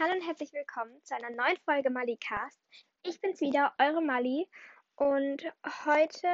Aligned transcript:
Hallo 0.00 0.12
und 0.12 0.24
herzlich 0.24 0.52
willkommen 0.52 0.94
zu 1.02 1.16
einer 1.16 1.30
neuen 1.30 1.56
Folge 1.64 1.90
Malicast. 1.90 2.60
Ich 3.02 3.20
bin's 3.20 3.40
wieder, 3.40 3.74
eure 3.80 4.00
Mali. 4.00 4.46
Und 4.94 5.42
heute, 5.86 6.28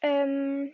ähm, 0.00 0.72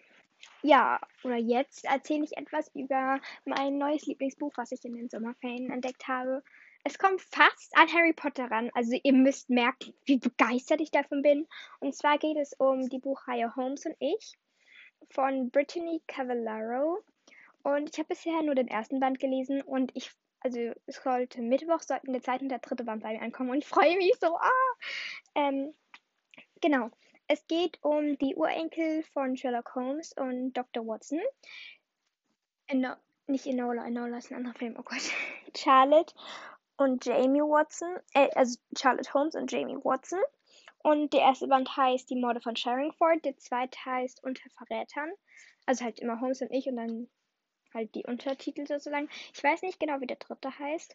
ja, 0.61 1.01
oder 1.25 1.37
jetzt 1.37 1.87
erzähle 1.87 2.25
ich 2.25 2.37
etwas 2.37 2.71
über 2.75 3.19
mein 3.47 3.79
neues 3.79 4.05
Lieblingsbuch, 4.05 4.53
was 4.57 4.73
ich 4.73 4.85
in 4.85 4.93
den 4.95 5.09
Sommerferien 5.09 5.71
entdeckt 5.71 6.07
habe. 6.07 6.43
Es 6.85 6.99
kommt 6.99 7.23
fast 7.23 7.75
an 7.79 7.91
Harry 7.91 8.13
Potter 8.13 8.51
ran. 8.51 8.71
Also 8.75 8.95
ihr 9.03 9.15
müsst 9.15 9.49
merken, 9.49 9.95
wie 10.05 10.19
begeistert 10.19 10.83
ich 10.83 10.91
davon 10.91 11.23
bin. 11.23 11.49
Und 11.79 11.95
zwar 11.95 12.19
geht 12.19 12.37
es 12.37 12.53
um 12.59 12.91
die 12.91 12.99
Buchreihe 12.99 13.57
Holmes 13.57 13.87
und 13.87 13.97
ich 14.01 14.37
von 15.09 15.51
Brittany 15.51 16.03
Cavallaro. 16.07 17.03
Und 17.63 17.89
ich 17.91 17.99
habe 17.99 18.09
bisher 18.09 18.43
nur 18.43 18.55
den 18.55 18.69
ersten 18.69 19.01
Band 19.01 19.19
gelesen 19.19 19.63
und 19.63 19.93
ich, 19.95 20.11
also 20.41 20.73
es 20.87 21.03
sollte 21.03 21.43
Mittwoch, 21.43 21.81
sollten 21.81 22.13
der 22.13 22.23
zweite 22.23 22.45
und 22.45 22.49
der 22.49 22.59
dritte 22.59 22.85
Band 22.85 23.03
bei 23.03 23.13
mir 23.13 23.23
ankommen 23.23 23.51
und 23.51 23.59
ich 23.59 23.67
freue 23.67 23.97
mich 23.97 24.15
so. 24.21 24.37
Ah! 24.37 24.51
Ähm, 25.35 25.75
genau. 26.61 26.91
Es 27.29 27.47
geht 27.47 27.79
um 27.83 28.19
die 28.19 28.35
Urenkel 28.35 29.05
von 29.13 29.37
Sherlock 29.37 29.75
Holmes 29.75 30.13
und 30.15 30.53
Dr. 30.55 30.87
Watson. 30.87 31.21
Eno 32.67 32.95
nicht 33.27 33.47
Enola, 33.47 33.87
Enola 33.87 34.19
ist 34.19 34.31
ein 34.31 34.39
anderer 34.39 34.55
Film, 34.55 34.75
oh 34.79 34.83
Gott. 34.83 35.03
Charlotte 35.57 36.13
und 36.77 37.05
Jamie 37.05 37.41
Watson, 37.41 37.97
äh, 38.15 38.29
also 38.35 38.59
Charlotte 38.77 39.13
Holmes 39.15 39.35
und 39.35 39.51
Jamie 39.51 39.77
Watson. 39.85 40.19
Und 40.83 41.13
der 41.13 41.21
erste 41.21 41.47
Band 41.47 41.77
heißt 41.77 42.09
Die 42.11 42.17
Morde 42.17 42.41
von 42.41 42.57
Sharingford, 42.57 43.25
der 43.25 43.37
zweite 43.37 43.79
heißt 43.85 44.25
Unter 44.25 44.49
Verrätern. 44.51 45.13
Also 45.67 45.85
halt 45.85 46.01
immer 46.01 46.21
Holmes 46.21 46.41
und 46.41 46.51
ich 46.51 46.67
und 46.67 46.77
dann 46.77 47.09
halt 47.75 47.95
die 47.95 48.05
Untertitel 48.05 48.67
sozusagen. 48.67 49.09
Ich 49.35 49.43
weiß 49.43 49.63
nicht 49.63 49.81
genau, 49.81 50.01
wie 50.01 50.07
der 50.07 50.17
dritte 50.17 50.59
heißt. 50.59 50.95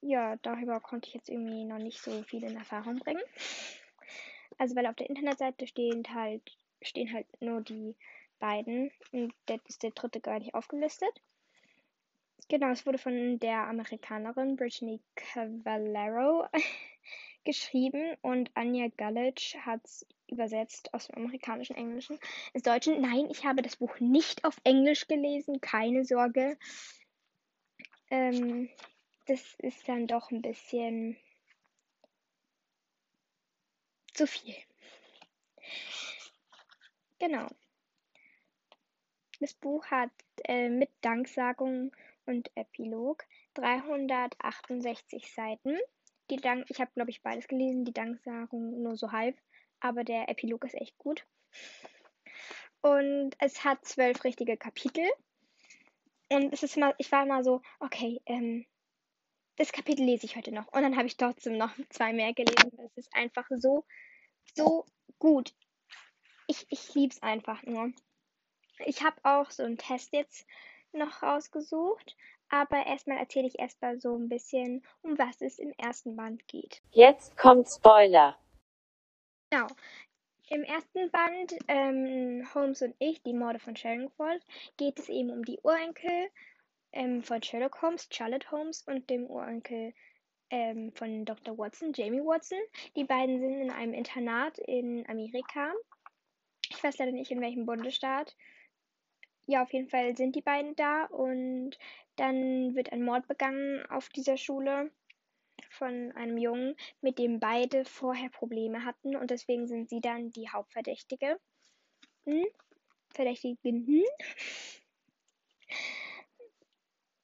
Ja, 0.00 0.36
darüber 0.42 0.80
konnte 0.80 1.08
ich 1.08 1.14
jetzt 1.14 1.28
irgendwie 1.28 1.64
noch 1.64 1.78
nicht 1.78 2.00
so 2.00 2.22
viel 2.22 2.44
in 2.44 2.56
Erfahrung 2.56 2.98
bringen. 2.98 3.22
Also 4.58 4.74
weil 4.76 4.86
auf 4.86 4.96
der 4.96 5.08
Internetseite 5.08 5.66
stehen 5.66 6.02
halt, 6.14 6.42
stehen 6.82 7.12
halt 7.12 7.26
nur 7.40 7.60
die 7.60 7.96
beiden 8.38 8.90
und 9.12 9.32
der 9.48 9.60
ist 9.66 9.82
der 9.82 9.90
dritte 9.90 10.20
gar 10.20 10.38
nicht 10.38 10.54
aufgelistet. 10.54 11.10
Genau, 12.48 12.70
es 12.70 12.86
wurde 12.86 12.98
von 12.98 13.38
der 13.40 13.66
Amerikanerin 13.66 14.56
Brittany 14.56 15.00
Cavallaro 15.14 16.46
geschrieben 17.48 18.14
und 18.20 18.50
Anja 18.52 18.88
Galic 18.98 19.56
hat 19.64 19.80
es 19.82 20.06
übersetzt 20.26 20.92
aus 20.92 21.06
dem 21.06 21.16
amerikanischen 21.16 21.74
Englischen 21.76 22.18
ins 22.52 22.62
Deutsche. 22.62 22.92
Nein, 23.00 23.26
ich 23.30 23.46
habe 23.46 23.62
das 23.62 23.76
Buch 23.76 23.98
nicht 24.00 24.44
auf 24.44 24.60
Englisch 24.64 25.08
gelesen, 25.08 25.62
keine 25.62 26.04
Sorge. 26.04 26.58
Ähm, 28.10 28.68
das 29.24 29.40
ist 29.60 29.88
dann 29.88 30.06
doch 30.06 30.30
ein 30.30 30.42
bisschen 30.42 31.16
zu 34.12 34.26
viel. 34.26 34.54
Genau. 37.18 37.48
Das 39.40 39.54
Buch 39.54 39.86
hat 39.86 40.10
äh, 40.44 40.68
mit 40.68 40.90
Danksagung 41.00 41.92
und 42.26 42.50
Epilog 42.56 43.24
368 43.54 45.32
Seiten. 45.32 45.78
Die 46.30 46.36
Dank 46.36 46.66
ich 46.68 46.80
habe, 46.80 46.90
glaube 46.94 47.10
ich, 47.10 47.22
beides 47.22 47.48
gelesen. 47.48 47.84
Die 47.84 47.92
Danksagung 47.92 48.82
nur 48.82 48.96
so 48.96 49.12
halb. 49.12 49.36
Aber 49.80 50.04
der 50.04 50.28
Epilog 50.28 50.64
ist 50.64 50.74
echt 50.74 50.96
gut. 50.98 51.24
Und 52.80 53.34
es 53.38 53.64
hat 53.64 53.84
zwölf 53.84 54.24
richtige 54.24 54.56
Kapitel. 54.56 55.04
Und 56.30 56.52
es 56.52 56.62
ist 56.62 56.76
immer, 56.76 56.94
ich 56.98 57.10
war 57.10 57.24
immer 57.24 57.42
so, 57.42 57.62
okay, 57.80 58.20
ähm, 58.26 58.66
das 59.56 59.72
Kapitel 59.72 60.04
lese 60.04 60.26
ich 60.26 60.36
heute 60.36 60.52
noch. 60.52 60.68
Und 60.68 60.82
dann 60.82 60.96
habe 60.96 61.06
ich 61.06 61.16
trotzdem 61.16 61.56
noch 61.56 61.72
zwei 61.90 62.12
mehr 62.12 62.32
gelesen. 62.34 62.78
Es 62.84 62.96
ist 62.96 63.14
einfach 63.14 63.46
so, 63.50 63.84
so 64.54 64.84
gut. 65.18 65.54
Ich, 66.46 66.66
ich 66.70 66.94
liebe 66.94 67.12
es 67.12 67.22
einfach 67.22 67.62
nur. 67.64 67.92
Ich 68.86 69.02
habe 69.02 69.16
auch 69.24 69.50
so 69.50 69.64
einen 69.64 69.78
Test 69.78 70.12
jetzt 70.12 70.46
noch 70.92 71.22
rausgesucht. 71.22 72.16
Aber 72.50 72.86
erstmal 72.86 73.18
erzähle 73.18 73.46
ich 73.46 73.58
erstmal 73.58 74.00
so 74.00 74.16
ein 74.16 74.28
bisschen, 74.28 74.82
um 75.02 75.18
was 75.18 75.40
es 75.40 75.58
im 75.58 75.72
ersten 75.76 76.16
Band 76.16 76.46
geht. 76.48 76.82
Jetzt 76.90 77.36
kommt 77.36 77.68
Spoiler. 77.68 78.38
Genau. 79.50 79.66
Im 80.50 80.62
ersten 80.62 81.10
Band, 81.10 81.54
ähm, 81.68 82.48
Holmes 82.54 82.80
und 82.80 82.94
ich, 82.98 83.22
die 83.22 83.34
Morde 83.34 83.58
von 83.58 83.76
Sherringford, 83.76 84.40
geht 84.78 84.98
es 84.98 85.10
eben 85.10 85.30
um 85.30 85.44
die 85.44 85.58
Urenkel 85.62 86.30
ähm, 86.92 87.22
von 87.22 87.42
Sherlock 87.42 87.82
Holmes, 87.82 88.08
Charlotte 88.10 88.50
Holmes 88.50 88.82
und 88.82 89.10
dem 89.10 89.26
Urenkel 89.26 89.92
ähm, 90.50 90.92
von 90.92 91.26
Dr. 91.26 91.58
Watson, 91.58 91.92
Jamie 91.92 92.24
Watson. 92.24 92.58
Die 92.96 93.04
beiden 93.04 93.40
sind 93.40 93.60
in 93.60 93.70
einem 93.70 93.92
Internat 93.92 94.58
in 94.58 95.06
Amerika. 95.08 95.72
Ich 96.70 96.82
weiß 96.82 96.96
leider 96.98 97.12
nicht 97.12 97.30
in 97.30 97.42
welchem 97.42 97.66
Bundesstaat 97.66 98.34
ja, 99.48 99.62
auf 99.62 99.72
jeden 99.72 99.88
Fall 99.88 100.14
sind 100.14 100.36
die 100.36 100.42
beiden 100.42 100.76
da 100.76 101.06
und 101.06 101.78
dann 102.16 102.74
wird 102.74 102.92
ein 102.92 103.02
Mord 103.02 103.26
begangen 103.26 103.84
auf 103.86 104.10
dieser 104.10 104.36
Schule 104.36 104.92
von 105.70 106.12
einem 106.12 106.36
Jungen, 106.36 106.76
mit 107.00 107.18
dem 107.18 107.40
beide 107.40 107.86
vorher 107.86 108.28
Probleme 108.28 108.84
hatten 108.84 109.16
und 109.16 109.30
deswegen 109.30 109.66
sind 109.66 109.88
sie 109.88 110.00
dann 110.02 110.30
die 110.30 110.50
Hauptverdächtige. 110.50 111.40
Hm? 112.26 112.44
Verdächtigen. 113.14 113.86
Hm? 113.86 114.04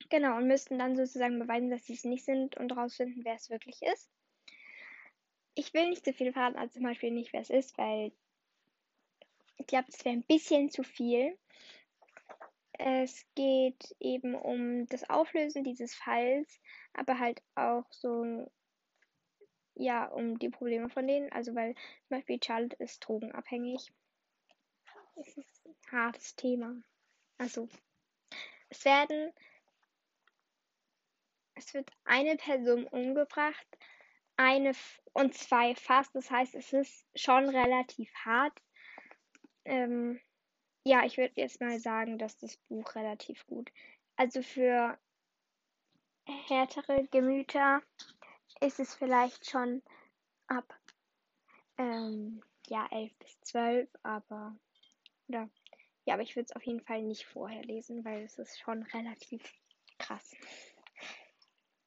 Genau, 0.08 0.38
und 0.38 0.46
müssten 0.46 0.78
dann 0.78 0.96
sozusagen 0.96 1.38
beweisen, 1.38 1.68
dass 1.70 1.84
sie 1.84 1.94
es 1.94 2.04
nicht 2.04 2.24
sind 2.24 2.56
und 2.56 2.74
herausfinden, 2.74 3.20
wer 3.24 3.34
es 3.34 3.50
wirklich 3.50 3.82
ist. 3.82 4.10
Ich 5.54 5.74
will 5.74 5.90
nicht 5.90 6.06
zu 6.06 6.14
viel 6.14 6.32
verraten, 6.32 6.56
also 6.56 6.74
zum 6.74 6.84
Beispiel 6.84 7.10
nicht, 7.10 7.34
wer 7.34 7.42
es 7.42 7.50
ist, 7.50 7.76
weil 7.76 8.12
ich 9.58 9.66
glaube, 9.66 9.86
das 9.90 10.04
wäre 10.04 10.16
ein 10.16 10.24
bisschen 10.24 10.70
zu 10.70 10.82
viel. 10.82 11.38
Es 12.78 13.24
geht 13.34 13.94
eben 14.00 14.34
um 14.34 14.86
das 14.86 15.08
Auflösen 15.08 15.62
dieses 15.62 15.94
Falls, 15.94 16.60
aber 16.92 17.18
halt 17.18 17.40
auch 17.54 17.86
so, 17.92 18.50
ja, 19.74 20.06
um 20.06 20.38
die 20.38 20.50
Probleme 20.50 20.88
von 20.88 21.06
denen. 21.06 21.30
Also, 21.32 21.54
weil 21.54 21.74
zum 22.08 22.18
Beispiel 22.18 22.40
Charlotte 22.42 22.76
ist 22.82 23.00
drogenabhängig. 23.00 23.92
Es 25.16 25.36
ist 25.36 25.66
ein 25.66 25.74
hartes 25.92 26.34
Thema. 26.34 26.82
Also, 27.38 27.68
es 28.68 28.84
werden, 28.84 29.32
es 31.54 31.74
wird 31.74 31.90
eine 32.04 32.36
Person 32.36 32.86
umgebracht, 32.88 33.66
eine 34.36 34.72
und 35.12 35.34
zwei 35.34 35.76
fast. 35.76 36.14
Das 36.14 36.30
heißt, 36.30 36.56
es 36.56 36.72
ist 36.72 37.06
schon 37.14 37.48
relativ 37.48 38.12
hart. 38.14 38.60
Ähm, 39.64 40.20
ja, 40.84 41.04
ich 41.04 41.16
würde 41.16 41.40
jetzt 41.40 41.60
mal 41.60 41.78
sagen, 41.78 42.18
dass 42.18 42.36
das 42.36 42.56
Buch 42.68 42.94
relativ 42.94 43.46
gut. 43.46 43.70
Also 44.16 44.42
für 44.42 44.98
härtere 46.26 47.06
Gemüter 47.10 47.82
ist 48.60 48.78
es 48.78 48.94
vielleicht 48.94 49.50
schon 49.50 49.82
ab 50.46 50.78
ähm, 51.78 52.42
ja 52.68 52.86
11 52.90 53.12
bis 53.18 53.40
12, 53.40 53.88
aber 54.02 54.56
oder 55.28 55.48
ja, 56.04 56.14
aber 56.14 56.22
ich 56.22 56.36
würde 56.36 56.46
es 56.50 56.56
auf 56.56 56.64
jeden 56.64 56.82
Fall 56.82 57.02
nicht 57.02 57.24
vorher 57.24 57.64
lesen, 57.64 58.04
weil 58.04 58.22
es 58.22 58.38
ist 58.38 58.60
schon 58.60 58.82
relativ 58.82 59.42
krass. 59.98 60.32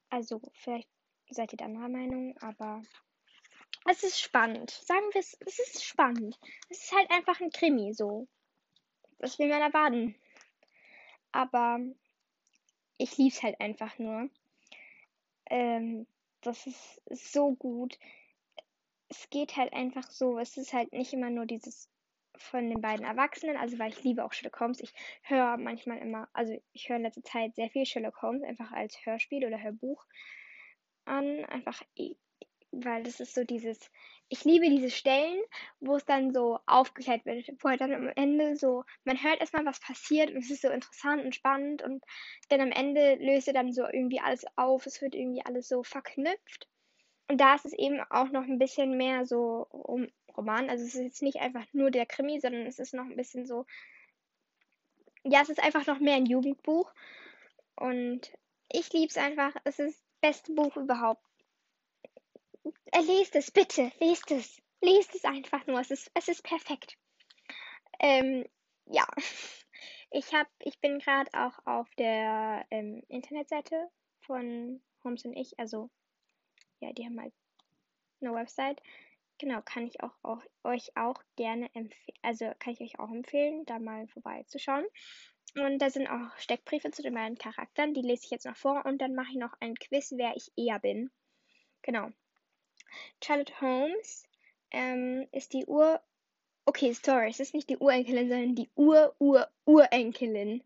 Also 0.10 0.42
vielleicht 0.54 0.90
seid 1.30 1.54
ihr 1.54 1.62
anderer 1.62 1.90
Meinung, 1.90 2.36
aber 2.40 2.82
es 3.86 4.04
ist 4.04 4.20
spannend. 4.20 4.72
Sagen 4.72 5.06
wir 5.14 5.22
es, 5.22 5.38
es 5.46 5.60
ist 5.60 5.84
spannend. 5.84 6.40
Es 6.70 6.84
ist 6.84 6.92
halt 6.94 7.12
einfach 7.12 7.40
ein 7.40 7.52
Krimi 7.52 7.94
so. 7.94 8.28
Was 9.20 9.40
will 9.40 9.50
man 9.50 9.62
erwarten? 9.62 10.16
Aber 11.32 11.80
ich 12.98 13.18
lieb's 13.18 13.44
halt 13.44 13.60
einfach 13.60 13.98
nur. 14.00 14.30
Ähm, 15.50 16.08
das 16.42 16.68
ist 16.68 17.02
so 17.10 17.56
gut. 17.56 17.98
Es 19.10 19.30
geht 19.30 19.56
halt 19.56 19.74
einfach 19.74 20.10
so. 20.12 20.38
Es 20.40 20.58
ist 20.58 20.74
halt 20.74 20.92
nicht 20.94 21.14
immer 21.14 21.30
nur 21.30 21.46
dieses 21.46 21.90
von 22.40 22.70
den 22.70 22.82
beiden 22.82 23.06
Erwachsenen, 23.06 23.58
also 23.58 23.80
weil 23.80 23.92
ich 23.92 24.04
liebe 24.04 24.24
auch 24.24 24.34
Sherlock 24.34 24.60
Holmes. 24.60 24.80
Ich 24.80 24.94
höre 25.24 25.58
manchmal 25.58 25.98
immer, 25.98 26.30
also 26.34 26.56
ich 26.74 26.90
höre 26.90 26.98
in 26.98 27.04
letzter 27.04 27.24
Zeit 27.24 27.56
sehr 27.56 27.70
viel 27.70 27.86
Sherlock 27.86 28.22
Holmes 28.22 28.44
einfach 28.44 28.72
als 28.72 28.98
Hörspiel 29.06 29.46
oder 29.46 29.62
Hörbuch 29.62 30.06
an, 31.06 31.46
einfach 31.46 31.82
weil 32.86 33.04
das 33.04 33.20
ist 33.20 33.36
so 33.36 33.44
dieses, 33.44 33.80
ich 34.30 34.44
liebe 34.46 34.70
diese 34.70 34.90
Stellen, 34.92 35.42
wo 35.80 35.96
es 35.96 36.06
dann 36.06 36.34
so 36.34 36.60
aufgeklärt 36.66 37.26
wird, 37.26 37.50
wo 37.60 37.70
halt 37.70 37.82
dann 37.82 37.94
am 37.94 38.10
Ende 38.16 38.56
so, 38.56 38.84
man 39.04 39.22
hört 39.22 39.40
erstmal, 39.40 39.66
was 39.66 39.80
passiert 39.80 40.32
und 40.32 40.38
es 40.38 40.52
ist 40.52 40.62
so 40.62 40.70
interessant 40.70 41.24
und 41.26 41.36
spannend 41.36 41.82
und 41.82 42.04
dann 42.50 42.62
am 42.62 42.72
Ende 42.72 43.16
löst 43.16 43.48
er 43.48 43.54
dann 43.54 43.72
so 43.74 43.84
irgendwie 43.84 44.20
alles 44.20 44.46
auf, 44.56 44.86
es 44.86 45.02
wird 45.02 45.16
irgendwie 45.16 45.46
alles 45.46 45.68
so 45.68 45.84
verknüpft. 45.84 46.68
Und 47.30 47.40
da 47.42 47.56
ist 47.56 47.66
es 47.66 47.74
eben 47.74 48.00
auch 48.10 48.30
noch 48.30 48.44
ein 48.44 48.60
bisschen 48.60 48.98
mehr 48.98 49.26
so 49.26 49.68
um 49.70 50.08
Roman, 50.36 50.70
also 50.70 50.86
es 50.86 50.96
ist 50.96 51.02
jetzt 51.02 51.22
nicht 51.24 51.38
einfach 51.40 51.66
nur 51.74 51.92
der 51.92 52.06
Krimi, 52.06 52.40
sondern 52.40 52.66
es 52.68 52.80
ist 52.80 52.94
noch 52.94 53.06
ein 53.06 53.16
bisschen 53.18 53.46
so, 53.46 53.66
ja, 55.24 55.42
es 55.42 55.50
ist 55.50 55.62
einfach 55.64 55.86
noch 55.88 56.00
mehr 56.00 56.16
ein 56.16 56.26
Jugendbuch 56.26 56.92
und 57.76 58.32
Ich 58.70 58.92
lieb's 58.94 59.18
einfach. 59.18 59.56
Es 59.64 59.80
ist 59.80 59.98
das 60.00 60.06
beste 60.22 60.54
Buch 60.54 60.76
überhaupt. 60.78 61.27
Äh, 62.92 63.02
lest 63.02 63.36
es, 63.36 63.52
bitte. 63.52 63.92
Lest 64.00 64.32
es. 64.32 64.62
Lest 64.82 65.16
es 65.16 65.26
einfach 65.26 65.66
nur. 65.68 65.80
Es 65.80 65.92
ist, 65.92 66.12
es 66.14 66.28
ist 66.28 66.44
perfekt. 66.44 66.98
Ähm, 68.00 68.46
ja. 68.86 69.08
Ich 70.10 70.34
hab, 70.34 70.48
ich 70.60 70.80
bin 70.80 71.00
gerade 71.00 71.30
auch 71.34 71.60
auf 71.66 71.94
der 71.96 72.66
ähm, 72.72 73.04
Internetseite 73.10 73.90
von 74.22 74.82
Holmes 75.04 75.26
und 75.26 75.36
ich. 75.36 75.60
Also, 75.60 75.90
ja, 76.80 76.94
die 76.94 77.04
haben 77.04 77.20
halt 77.20 77.34
eine 78.22 78.34
Website. 78.34 78.82
Genau, 79.38 79.62
kann 79.62 79.86
ich 79.86 80.02
auch, 80.02 80.14
auch 80.24 80.42
euch 80.64 80.96
auch 80.96 81.22
gerne 81.36 81.70
empfehlen, 81.76 82.18
also 82.24 82.52
kann 82.58 82.74
ich 82.74 82.82
euch 82.82 83.00
auch 83.00 83.12
empfehlen, 83.12 83.66
da 83.66 83.80
mal 83.80 84.08
vorbeizuschauen. 84.08 84.86
Und 85.56 85.80
da 85.80 85.90
sind 85.90 86.08
auch 86.08 86.36
Steckbriefe 86.38 86.90
zu 86.92 87.04
den 87.04 87.14
beiden 87.14 87.38
Charakteren, 87.38 87.94
die 87.94 88.02
lese 88.02 88.26
ich 88.26 88.32
jetzt 88.32 88.46
noch 88.46 88.56
vor 88.56 88.86
und 88.86 89.00
dann 89.00 89.14
mache 89.14 89.32
ich 89.32 89.38
noch 89.38 89.54
ein 89.60 89.76
Quiz, 89.76 90.14
wer 90.16 90.36
ich 90.36 90.52
eher 90.56 90.80
bin. 90.80 91.12
Genau. 91.82 92.10
Charlotte 93.24 93.60
Holmes 93.62 94.28
ähm, 94.72 95.28
ist 95.32 95.54
die 95.54 95.66
Ur. 95.66 96.02
Okay, 96.66 96.92
sorry, 96.94 97.30
es 97.30 97.40
ist 97.40 97.54
nicht 97.54 97.70
die 97.70 97.78
Urenkelin, 97.78 98.28
sondern 98.28 98.56
die 98.56 98.70
Ur-Ur-Urenkelin 98.76 100.62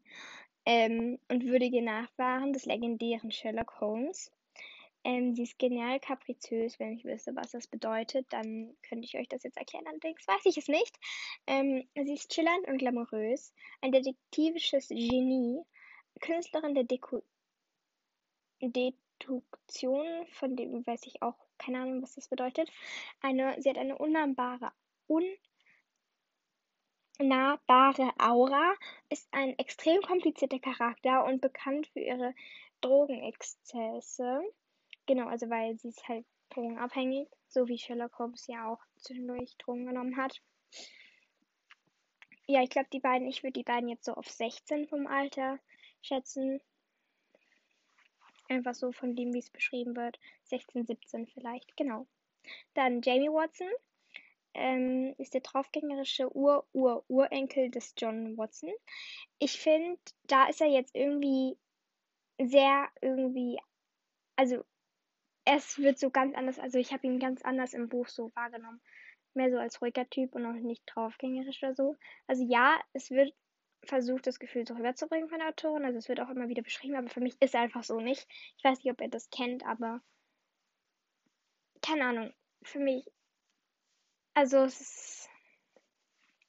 ähm, 0.65 1.19
und 1.29 1.45
würdige 1.45 1.81
Nachfahren 1.83 2.53
des 2.53 2.65
legendären 2.65 3.31
Sherlock 3.31 3.79
Holmes. 3.79 4.31
Ähm, 5.03 5.33
sie 5.35 5.43
ist 5.43 5.57
genial 5.57 5.99
kapriziös. 5.99 6.79
Wenn 6.79 6.93
ich 6.93 7.05
wüsste, 7.05 7.35
was 7.35 7.51
das 7.51 7.67
bedeutet, 7.67 8.27
dann 8.29 8.75
könnte 8.87 9.05
ich 9.05 9.17
euch 9.17 9.27
das 9.27 9.43
jetzt 9.43 9.57
erklären. 9.57 9.87
Allerdings 9.87 10.27
weiß 10.27 10.45
ich 10.45 10.57
es 10.57 10.67
nicht. 10.67 10.95
Ähm, 11.47 11.87
sie 11.95 12.13
ist 12.13 12.31
chillernd 12.31 12.67
und 12.67 12.77
glamourös. 12.77 13.53
Ein 13.81 13.91
detektivisches 13.91 14.89
Genie. 14.89 15.61
Künstlerin 16.19 16.75
der 16.75 16.83
Deko 16.83 17.23
Deduktion, 18.61 20.05
von 20.33 20.55
dem 20.55 20.85
weiß 20.85 21.07
ich 21.07 21.23
auch 21.23 21.37
keine 21.61 21.79
Ahnung, 21.79 22.01
was 22.01 22.15
das 22.15 22.27
bedeutet. 22.27 22.69
Eine, 23.21 23.55
sie 23.61 23.69
hat 23.69 23.77
eine 23.77 23.97
unnahbare, 23.97 24.71
unnahbare 27.17 28.11
Aura, 28.17 28.73
ist 29.09 29.27
ein 29.31 29.57
extrem 29.59 30.01
komplizierter 30.01 30.59
Charakter 30.59 31.25
und 31.25 31.41
bekannt 31.41 31.87
für 31.87 31.99
ihre 31.99 32.33
Drogenexzesse. 32.81 34.41
Genau, 35.05 35.27
also 35.27 35.49
weil 35.49 35.77
sie 35.77 35.89
ist 35.89 36.07
halt 36.07 36.25
drogenabhängig, 36.49 37.27
so 37.47 37.67
wie 37.67 37.77
Sherlock 37.77 38.17
Holmes 38.19 38.47
ja 38.47 38.67
auch 38.67 38.79
zwischendurch 38.97 39.55
Drogen 39.57 39.85
genommen 39.85 40.17
hat. 40.17 40.41
Ja, 42.47 42.61
ich 42.61 42.69
glaube, 42.69 42.89
die 42.91 42.99
beiden, 42.99 43.27
ich 43.27 43.43
würde 43.43 43.53
die 43.53 43.63
beiden 43.63 43.87
jetzt 43.87 44.05
so 44.05 44.13
auf 44.13 44.27
16 44.27 44.87
vom 44.87 45.07
Alter 45.07 45.59
schätzen. 46.01 46.59
Einfach 48.51 48.75
so 48.75 48.91
von 48.91 49.15
dem, 49.15 49.33
wie 49.33 49.39
es 49.39 49.49
beschrieben 49.49 49.95
wird. 49.95 50.19
16, 50.43 50.85
17 50.85 51.25
vielleicht, 51.27 51.77
genau. 51.77 52.05
Dann 52.73 53.01
Jamie 53.01 53.29
Watson 53.29 53.69
ähm, 54.53 55.15
ist 55.17 55.33
der 55.33 55.39
draufgängerische 55.39 56.35
Ur-Ur-Urenkel 56.35 57.71
des 57.71 57.93
John 57.95 58.37
Watson. 58.37 58.69
Ich 59.39 59.57
finde, 59.57 59.97
da 60.23 60.49
ist 60.49 60.59
er 60.59 60.67
jetzt 60.67 60.93
irgendwie 60.93 61.57
sehr 62.41 62.89
irgendwie, 62.99 63.57
also 64.35 64.65
es 65.45 65.77
wird 65.77 65.97
so 65.97 66.09
ganz 66.09 66.35
anders, 66.35 66.59
also 66.59 66.77
ich 66.77 66.91
habe 66.91 67.07
ihn 67.07 67.19
ganz 67.19 67.41
anders 67.43 67.73
im 67.73 67.87
Buch 67.87 68.09
so 68.09 68.35
wahrgenommen. 68.35 68.81
Mehr 69.33 69.49
so 69.49 69.59
als 69.59 69.81
ruhiger 69.81 70.09
Typ 70.09 70.35
und 70.35 70.45
auch 70.45 70.59
nicht 70.59 70.83
draufgängerisch 70.87 71.63
oder 71.63 71.73
so. 71.73 71.95
Also 72.27 72.43
ja, 72.43 72.81
es 72.91 73.11
wird 73.11 73.33
versucht, 73.83 74.27
das 74.27 74.39
Gefühl 74.39 74.67
so 74.67 74.73
rüberzubringen 74.75 75.29
von 75.29 75.39
der 75.39 75.49
Autorin. 75.49 75.85
Also 75.85 75.97
es 75.97 76.09
wird 76.09 76.19
auch 76.19 76.29
immer 76.29 76.47
wieder 76.47 76.61
beschrieben, 76.61 76.95
aber 76.95 77.09
für 77.09 77.21
mich 77.21 77.33
ist 77.33 77.41
es 77.41 77.55
einfach 77.55 77.83
so 77.83 77.99
nicht. 77.99 78.27
Ich 78.57 78.63
weiß 78.63 78.83
nicht, 78.83 78.91
ob 78.91 79.01
ihr 79.01 79.09
das 79.09 79.29
kennt, 79.29 79.65
aber 79.65 80.01
keine 81.81 82.05
Ahnung. 82.05 82.33
Für 82.63 82.79
mich, 82.79 83.05
also 84.33 84.57
es 84.59 84.79
ist, 84.81 85.29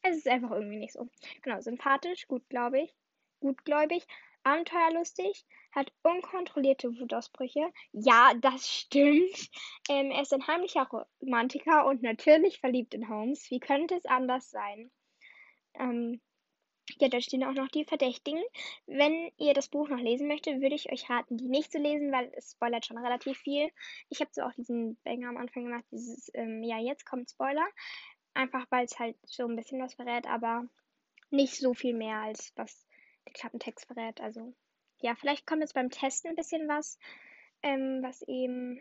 es 0.02 0.18
ist 0.18 0.28
einfach 0.28 0.50
irgendwie 0.50 0.76
nicht 0.76 0.92
so. 0.92 1.08
Genau, 1.42 1.60
sympathisch, 1.60 2.26
gut, 2.28 2.46
glaube 2.50 2.82
ich, 2.82 2.94
gutgläubig, 3.40 4.06
abenteuerlustig, 4.42 5.46
hat 5.72 5.90
unkontrollierte 6.02 6.98
Wutausbrüche. 6.98 7.72
Ja, 7.92 8.34
das 8.40 8.68
stimmt. 8.68 9.50
Ähm, 9.88 10.10
er 10.10 10.22
ist 10.22 10.34
ein 10.34 10.46
heimlicher 10.46 10.86
Romantiker 11.22 11.86
und 11.86 12.02
natürlich 12.02 12.60
verliebt 12.60 12.92
in 12.92 13.08
Holmes. 13.08 13.50
Wie 13.50 13.60
könnte 13.60 13.94
es 13.94 14.04
anders 14.04 14.50
sein? 14.50 14.90
Ähm, 15.74 16.20
ja, 17.00 17.08
da 17.08 17.20
stehen 17.20 17.44
auch 17.44 17.52
noch 17.52 17.68
die 17.68 17.84
Verdächtigen. 17.84 18.42
Wenn 18.86 19.30
ihr 19.38 19.54
das 19.54 19.68
Buch 19.68 19.88
noch 19.88 19.98
lesen 19.98 20.28
möchtet, 20.28 20.60
würde 20.60 20.74
ich 20.74 20.90
euch 20.92 21.08
raten, 21.08 21.36
die 21.36 21.48
nicht 21.48 21.72
zu 21.72 21.78
lesen, 21.78 22.12
weil 22.12 22.32
es 22.36 22.52
spoilert 22.52 22.86
schon 22.86 22.98
relativ 22.98 23.38
viel. 23.38 23.70
Ich 24.08 24.20
habe 24.20 24.30
so 24.32 24.42
auch 24.42 24.52
diesen 24.52 24.96
Banger 25.02 25.28
am 25.28 25.36
Anfang 25.36 25.64
gemacht, 25.64 25.84
dieses, 25.90 26.30
ähm, 26.34 26.62
ja, 26.62 26.78
jetzt 26.78 27.06
kommt 27.06 27.30
Spoiler. 27.30 27.66
Einfach 28.34 28.66
weil 28.70 28.84
es 28.84 28.98
halt 28.98 29.16
so 29.24 29.46
ein 29.46 29.56
bisschen 29.56 29.80
was 29.80 29.94
verrät, 29.94 30.26
aber 30.26 30.66
nicht 31.30 31.56
so 31.56 31.74
viel 31.74 31.94
mehr 31.94 32.18
als 32.18 32.52
was 32.56 32.86
der 33.26 33.32
Klappentext 33.32 33.86
verrät. 33.86 34.20
Also 34.20 34.54
ja, 35.00 35.14
vielleicht 35.14 35.46
kommt 35.46 35.62
jetzt 35.62 35.74
beim 35.74 35.90
Testen 35.90 36.30
ein 36.30 36.36
bisschen 36.36 36.68
was, 36.68 36.98
ähm, 37.62 38.00
was 38.02 38.22
eben 38.22 38.80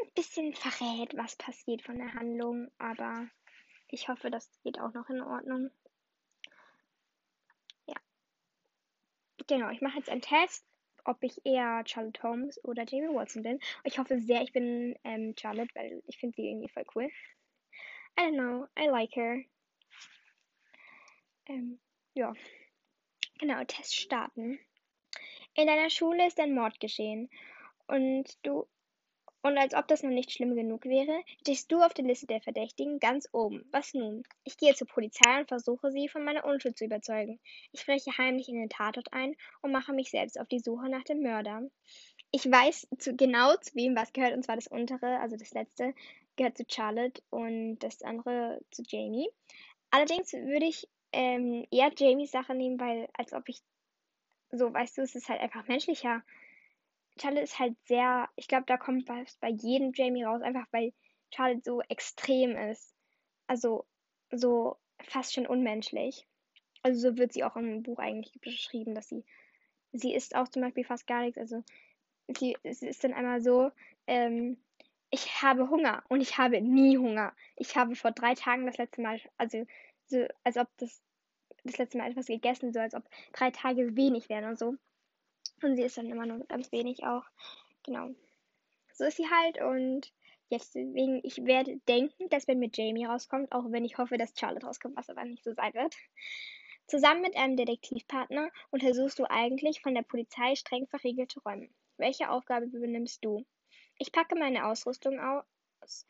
ein 0.00 0.12
bisschen 0.14 0.54
verrät, 0.54 1.16
was 1.16 1.36
passiert 1.36 1.82
von 1.82 1.96
der 1.96 2.12
Handlung, 2.14 2.70
aber 2.78 3.28
ich 3.94 4.08
hoffe, 4.08 4.30
das 4.30 4.50
geht 4.62 4.80
auch 4.80 4.92
noch 4.92 5.08
in 5.08 5.22
Ordnung. 5.22 5.70
Ja. 7.86 7.96
Genau, 9.46 9.70
ich 9.70 9.80
mache 9.80 9.98
jetzt 9.98 10.10
einen 10.10 10.20
Test, 10.20 10.66
ob 11.04 11.22
ich 11.22 11.44
eher 11.46 11.84
Charlotte 11.86 12.22
Holmes 12.22 12.62
oder 12.64 12.84
Jamie 12.84 13.14
Watson 13.14 13.42
bin. 13.42 13.60
Ich 13.84 13.98
hoffe 13.98 14.20
sehr, 14.20 14.42
ich 14.42 14.52
bin 14.52 14.98
ähm, 15.04 15.34
Charlotte, 15.38 15.74
weil 15.74 16.02
ich 16.06 16.18
finde 16.18 16.36
sie 16.36 16.48
irgendwie 16.48 16.68
voll 16.68 16.84
cool. 16.94 17.10
I 18.18 18.22
don't 18.22 18.34
know, 18.34 18.66
I 18.78 18.88
like 18.88 19.14
her. 19.14 19.44
Ähm, 21.46 21.78
ja. 22.14 22.34
Genau, 23.38 23.62
Test 23.64 23.94
starten. 23.94 24.58
In 25.54 25.66
deiner 25.66 25.90
Schule 25.90 26.26
ist 26.26 26.40
ein 26.40 26.54
Mord 26.54 26.80
geschehen. 26.80 27.30
Und 27.86 28.38
du. 28.42 28.66
Und 29.44 29.58
als 29.58 29.74
ob 29.74 29.86
das 29.88 30.02
noch 30.02 30.10
nicht 30.10 30.32
schlimm 30.32 30.56
genug 30.56 30.86
wäre, 30.86 31.22
stehst 31.42 31.70
du 31.70 31.82
auf 31.82 31.92
der 31.92 32.06
Liste 32.06 32.26
der 32.26 32.40
Verdächtigen 32.40 32.98
ganz 32.98 33.28
oben. 33.30 33.68
Was 33.72 33.92
nun? 33.92 34.22
Ich 34.42 34.56
gehe 34.56 34.74
zur 34.74 34.86
Polizei 34.86 35.38
und 35.38 35.48
versuche 35.48 35.90
sie 35.90 36.08
von 36.08 36.24
meiner 36.24 36.46
Unschuld 36.46 36.78
zu 36.78 36.86
überzeugen. 36.86 37.38
Ich 37.70 37.82
spreche 37.82 38.16
heimlich 38.16 38.48
in 38.48 38.54
den 38.54 38.70
Tatort 38.70 39.12
ein 39.12 39.36
und 39.60 39.70
mache 39.70 39.92
mich 39.92 40.10
selbst 40.10 40.40
auf 40.40 40.48
die 40.48 40.60
Suche 40.60 40.88
nach 40.88 41.04
dem 41.04 41.20
Mörder. 41.20 41.60
Ich 42.30 42.50
weiß 42.50 42.88
zu, 42.98 43.14
genau, 43.14 43.54
zu 43.56 43.74
wem 43.74 43.94
was 43.94 44.14
gehört, 44.14 44.32
und 44.32 44.44
zwar 44.44 44.56
das 44.56 44.66
untere, 44.66 45.20
also 45.20 45.36
das 45.36 45.52
letzte, 45.52 45.92
gehört 46.36 46.56
zu 46.56 46.64
Charlotte 46.66 47.22
und 47.28 47.80
das 47.80 48.00
andere 48.00 48.62
zu 48.70 48.82
Jamie. 48.88 49.28
Allerdings 49.90 50.32
würde 50.32 50.64
ich 50.64 50.88
ähm, 51.12 51.66
eher 51.70 51.92
Jamies 51.94 52.30
Sache 52.30 52.54
nehmen, 52.54 52.80
weil 52.80 53.10
als 53.12 53.34
ob 53.34 53.46
ich 53.50 53.60
so, 54.52 54.72
weißt 54.72 54.96
du, 54.96 55.02
es 55.02 55.14
ist 55.14 55.28
halt 55.28 55.42
einfach 55.42 55.68
menschlicher. 55.68 56.22
Charlotte 57.20 57.44
ist 57.44 57.58
halt 57.58 57.76
sehr, 57.86 58.28
ich 58.36 58.48
glaube, 58.48 58.64
da 58.66 58.76
kommt 58.76 59.08
was 59.08 59.36
bei 59.36 59.48
jedem 59.48 59.92
Jamie 59.94 60.24
raus, 60.24 60.42
einfach 60.42 60.66
weil 60.72 60.92
Charlotte 61.34 61.62
so 61.64 61.80
extrem 61.82 62.56
ist. 62.56 62.94
Also 63.46 63.84
so 64.30 64.76
fast 65.00 65.34
schon 65.34 65.46
unmenschlich. 65.46 66.26
Also 66.82 67.10
so 67.10 67.16
wird 67.16 67.32
sie 67.32 67.44
auch 67.44 67.56
im 67.56 67.82
Buch 67.82 67.98
eigentlich 67.98 68.32
beschrieben, 68.40 68.94
dass 68.94 69.08
sie, 69.08 69.24
sie 69.92 70.14
isst 70.14 70.34
auch 70.34 70.48
zum 70.48 70.62
Beispiel 70.62 70.84
fast 70.84 71.06
gar 71.06 71.22
nichts. 71.22 71.38
Also 71.38 71.62
sie, 72.38 72.56
es 72.62 72.82
ist 72.82 73.04
dann 73.04 73.14
einmal 73.14 73.40
so, 73.40 73.70
ähm, 74.06 74.58
ich 75.10 75.42
habe 75.42 75.70
Hunger 75.70 76.02
und 76.08 76.20
ich 76.20 76.38
habe 76.38 76.60
nie 76.60 76.98
Hunger. 76.98 77.32
Ich 77.56 77.76
habe 77.76 77.94
vor 77.94 78.10
drei 78.10 78.34
Tagen 78.34 78.66
das 78.66 78.78
letzte 78.78 79.00
Mal, 79.00 79.20
also 79.38 79.64
so, 80.06 80.26
als 80.42 80.56
ob 80.56 80.68
das 80.78 81.00
das 81.64 81.78
letzte 81.78 81.98
Mal 81.98 82.10
etwas 82.10 82.26
gegessen, 82.26 82.72
so 82.72 82.80
als 82.80 82.94
ob 82.94 83.04
drei 83.32 83.50
Tage 83.50 83.96
wenig 83.96 84.28
wären 84.28 84.44
und 84.44 84.58
so. 84.58 84.76
Und 85.64 85.76
sie 85.76 85.82
ist 85.82 85.96
dann 85.96 86.10
immer 86.10 86.26
nur 86.26 86.40
ganz 86.46 86.70
wenig 86.72 87.04
auch. 87.04 87.24
Genau. 87.84 88.10
So 88.92 89.04
ist 89.04 89.16
sie 89.16 89.30
halt 89.30 89.62
und 89.62 90.12
jetzt 90.50 90.74
deswegen, 90.74 91.20
ich 91.24 91.42
werde 91.46 91.78
denken, 91.88 92.28
dass 92.28 92.46
wenn 92.46 92.58
mit 92.58 92.76
Jamie 92.76 93.06
rauskommt, 93.06 93.50
auch 93.50 93.64
wenn 93.70 93.84
ich 93.84 93.96
hoffe, 93.96 94.18
dass 94.18 94.38
Charlotte 94.38 94.66
rauskommt, 94.66 94.94
was 94.94 95.08
aber 95.08 95.24
nicht 95.24 95.42
so 95.42 95.54
sein 95.54 95.72
wird. 95.72 95.96
Zusammen 96.86 97.22
mit 97.22 97.34
einem 97.34 97.56
Detektivpartner 97.56 98.50
untersuchst 98.72 99.18
du 99.18 99.24
eigentlich 99.24 99.80
von 99.80 99.94
der 99.94 100.02
Polizei 100.02 100.54
streng 100.54 100.86
verriegelte 100.86 101.40
Räume. 101.40 101.70
Welche 101.96 102.28
Aufgabe 102.28 102.66
übernimmst 102.66 103.24
du? 103.24 103.46
Ich 103.98 104.12
packe 104.12 104.36
meine 104.36 104.66
Ausrüstung 104.66 105.18
aus. 105.18 106.06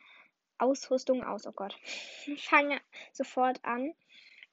Ausrüstung 0.58 1.22
aus, 1.22 1.46
oh 1.46 1.52
Gott. 1.52 1.78
Fange 2.38 2.80
sofort 3.12 3.64
an, 3.64 3.94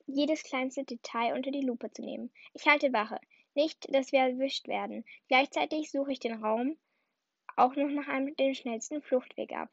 jedes 0.06 0.44
kleinste 0.44 0.84
Detail 0.84 1.34
unter 1.34 1.50
die 1.50 1.66
Lupe 1.66 1.92
zu 1.92 2.04
nehmen. 2.04 2.32
Ich 2.54 2.68
halte 2.68 2.94
Wache. 2.94 3.20
Nicht, 3.54 3.94
dass 3.94 4.12
wir 4.12 4.20
erwischt 4.20 4.68
werden. 4.68 5.06
Gleichzeitig 5.28 5.92
suche 5.92 6.12
ich 6.12 6.20
den 6.20 6.44
Raum 6.44 6.78
auch 7.58 7.76
noch 7.76 7.90
nach 7.90 8.08
einem 8.08 8.36
den 8.36 8.56
schnellsten 8.56 9.02
Fluchtweg 9.02 9.52
ab. 9.54 9.70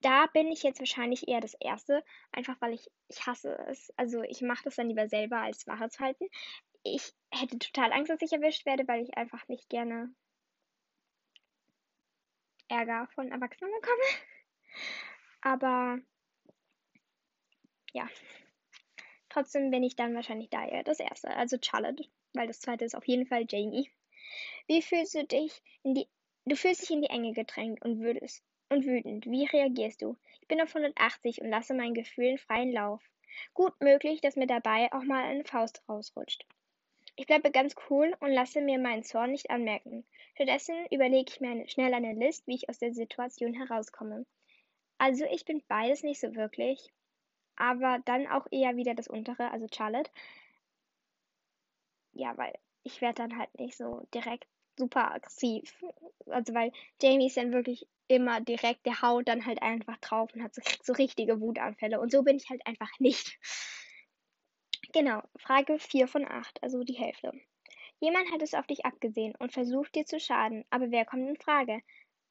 Da 0.00 0.26
bin 0.26 0.50
ich 0.50 0.62
jetzt 0.62 0.80
wahrscheinlich 0.80 1.28
eher 1.28 1.40
das 1.40 1.54
Erste, 1.54 2.02
einfach 2.32 2.56
weil 2.60 2.72
ich, 2.72 2.90
ich 3.08 3.26
hasse 3.26 3.56
es. 3.68 3.92
Also 3.96 4.22
ich 4.22 4.40
mache 4.40 4.64
das 4.64 4.76
dann 4.76 4.88
lieber 4.88 5.08
selber, 5.08 5.38
als 5.38 5.66
Wache 5.66 5.90
zu 5.90 6.00
halten. 6.00 6.26
Ich 6.82 7.12
hätte 7.30 7.58
total 7.58 7.92
Angst, 7.92 8.10
dass 8.10 8.22
ich 8.22 8.32
erwischt 8.32 8.64
werde, 8.64 8.88
weil 8.88 9.02
ich 9.02 9.16
einfach 9.16 9.46
nicht 9.48 9.68
gerne 9.68 10.14
Ärger 12.68 13.08
von 13.14 13.30
Erwachsenen 13.30 13.72
bekomme. 13.72 14.02
Aber 15.42 15.98
ja. 17.92 18.08
Trotzdem 19.30 19.70
bin 19.70 19.82
ich 19.82 19.96
dann 19.96 20.14
wahrscheinlich 20.14 20.50
da 20.50 20.66
eher 20.66 20.84
das 20.84 21.00
erste, 21.00 21.34
also 21.34 21.56
Charlotte, 21.62 22.04
weil 22.34 22.46
das 22.46 22.60
zweite 22.60 22.84
ist 22.84 22.94
auf 22.94 23.08
jeden 23.08 23.26
Fall 23.26 23.46
Jamie. 23.48 23.90
Wie 24.66 24.82
fühlst 24.82 25.14
du 25.14 25.24
dich 25.24 25.62
in 25.82 25.94
die 25.94 26.06
Du 26.46 26.56
fühlst 26.56 26.82
dich 26.82 26.90
in 26.90 27.02
die 27.02 27.10
Enge 27.10 27.32
gedrängt 27.32 27.84
und 27.84 28.00
würdest 28.00 28.42
und 28.70 28.86
wütend. 28.86 29.26
Wie 29.26 29.44
reagierst 29.44 30.00
du? 30.00 30.16
Ich 30.40 30.48
bin 30.48 30.60
auf 30.60 30.74
180 30.74 31.42
und 31.42 31.50
lasse 31.50 31.74
meinen 31.74 31.94
Gefühlen 31.94 32.38
freien 32.38 32.72
Lauf. 32.72 33.02
Gut 33.52 33.78
möglich, 33.80 34.20
dass 34.20 34.36
mir 34.36 34.46
dabei 34.46 34.90
auch 34.92 35.02
mal 35.02 35.24
eine 35.24 35.44
Faust 35.44 35.82
rausrutscht. 35.88 36.46
Ich 37.14 37.26
bleibe 37.26 37.50
ganz 37.50 37.74
cool 37.90 38.16
und 38.20 38.32
lasse 38.32 38.62
mir 38.62 38.78
meinen 38.78 39.02
Zorn 39.02 39.32
nicht 39.32 39.50
anmerken. 39.50 40.04
Stattdessen 40.34 40.86
überlege 40.90 41.30
ich 41.30 41.40
mir 41.40 41.50
eine, 41.50 41.68
schnell 41.68 41.92
eine 41.92 42.14
List, 42.14 42.46
wie 42.46 42.54
ich 42.54 42.68
aus 42.70 42.78
der 42.78 42.94
Situation 42.94 43.52
herauskomme. 43.52 44.24
Also 44.96 45.26
ich 45.26 45.44
bin 45.44 45.62
beides 45.68 46.02
nicht 46.02 46.20
so 46.20 46.34
wirklich, 46.34 46.90
aber 47.60 48.00
dann 48.04 48.26
auch 48.26 48.46
eher 48.50 48.76
wieder 48.76 48.94
das 48.94 49.08
untere, 49.08 49.50
also 49.50 49.66
Charlotte. 49.72 50.10
Ja, 52.12 52.36
weil 52.36 52.54
ich 52.82 53.00
werde 53.00 53.22
dann 53.22 53.38
halt 53.38 53.56
nicht 53.58 53.76
so 53.76 54.06
direkt 54.14 54.46
super 54.76 55.12
aggressiv. 55.12 55.76
Also 56.26 56.54
weil 56.54 56.72
Jamie 57.00 57.26
ist 57.26 57.36
dann 57.36 57.52
wirklich 57.52 57.86
immer 58.08 58.40
direkt, 58.40 58.86
der 58.86 59.02
haut 59.02 59.28
dann 59.28 59.46
halt 59.46 59.62
einfach 59.62 59.98
drauf 59.98 60.34
und 60.34 60.42
hat 60.42 60.54
so, 60.54 60.62
so 60.82 60.92
richtige 60.94 61.40
Wutanfälle. 61.40 62.00
Und 62.00 62.10
so 62.10 62.22
bin 62.22 62.36
ich 62.36 62.48
halt 62.50 62.66
einfach 62.66 62.90
nicht. 62.98 63.38
Genau, 64.92 65.22
Frage 65.36 65.78
4 65.78 66.08
von 66.08 66.26
8, 66.26 66.62
also 66.62 66.82
die 66.82 66.94
Hälfte. 66.94 67.32
Jemand 68.00 68.32
hat 68.32 68.42
es 68.42 68.54
auf 68.54 68.66
dich 68.66 68.84
abgesehen 68.84 69.34
und 69.38 69.52
versucht 69.52 69.94
dir 69.94 70.06
zu 70.06 70.18
schaden, 70.18 70.64
aber 70.70 70.90
wer 70.90 71.04
kommt 71.04 71.28
in 71.28 71.36
Frage? 71.36 71.82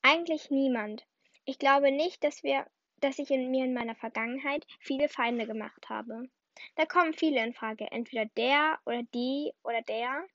Eigentlich 0.02 0.50
niemand. 0.50 1.06
Ich 1.46 1.60
glaube 1.60 1.92
nicht, 1.92 2.24
dass 2.24 2.44
wir, 2.44 2.66
dass 3.02 3.20
ich 3.20 3.32
in 3.32 3.52
mir 3.52 3.66
in 3.66 3.74
meiner 3.74 3.96
Vergangenheit 3.96 4.66
viele 4.80 5.10
Feinde 5.10 5.46
gemacht 5.46 5.90
habe. 5.90 6.30
Da 6.76 6.86
kommen 6.86 7.14
viele 7.14 7.44
in 7.44 7.54
Frage, 7.54 7.90
entweder 7.92 8.26
der 8.26 8.80
oder 8.86 9.04
die 9.14 9.54
oder 9.64 9.82
der. 9.82 10.26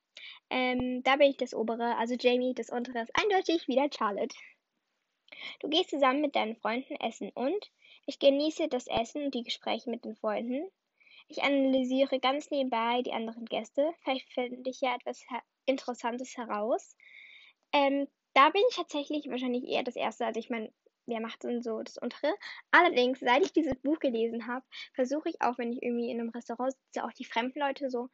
Ähm, 0.51 1.03
da 1.03 1.17
bin 1.17 1.31
ich 1.31 1.37
das 1.37 1.55
obere, 1.55 1.97
also 1.97 2.15
Jamie, 2.19 2.55
das 2.55 2.71
untere 2.71 3.03
ist 3.03 3.13
eindeutig 3.15 3.69
wieder 3.69 3.89
Charlotte. 3.93 4.37
Du 5.61 5.69
gehst 5.69 5.91
zusammen 5.91 6.21
mit 6.21 6.37
deinen 6.37 6.57
Freunden 6.57 6.95
essen 6.97 7.31
und 7.35 7.71
ich 8.07 8.19
genieße 8.19 8.69
das 8.69 8.87
Essen 8.87 9.25
und 9.25 9.35
die 9.35 9.43
Gespräche 9.43 9.91
mit 9.91 10.05
den 10.05 10.15
Freunden. 10.15 10.71
Ich 11.29 11.43
analysiere 11.43 12.21
ganz 12.21 12.51
nebenbei 12.51 13.03
die 13.03 13.13
anderen 13.13 13.47
Gäste. 13.47 13.93
Vielleicht 14.03 14.31
finde 14.33 14.69
ich 14.71 14.81
ja 14.81 14.95
etwas 14.95 15.25
Interessantes 15.65 16.37
heraus. 16.37 16.97
Ähm, 17.73 18.07
da 18.35 18.51
bin 18.51 18.63
ich 18.69 18.77
tatsächlich 18.77 19.29
wahrscheinlich 19.29 19.65
eher 19.65 19.83
das 19.83 19.97
Erste. 19.97 20.27
Also 20.27 20.39
ich 20.39 20.51
meine, 20.51 20.73
wer 21.07 21.21
macht 21.21 21.43
denn 21.45 21.63
so 21.63 21.83
das 21.83 21.99
untere? 21.99 22.35
Allerdings, 22.71 23.21
seit 23.21 23.43
ich 23.43 23.53
dieses 23.53 23.77
Buch 23.77 23.99
gelesen 23.99 24.47
habe, 24.47 24.65
versuche 24.95 25.29
ich 25.29 25.41
auch, 25.41 25.59
wenn 25.59 25.73
ich 25.73 25.83
irgendwie 25.83 26.11
in 26.11 26.21
einem 26.21 26.31
Restaurant 26.31 26.73
sitze, 26.73 27.05
auch 27.05 27.13
die 27.13 27.25
fremden 27.25 27.61
Leute 27.61 27.91
so. 27.91 28.09